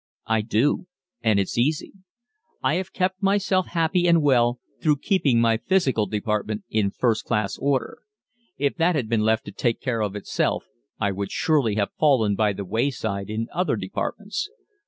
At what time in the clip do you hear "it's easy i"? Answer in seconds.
1.39-2.73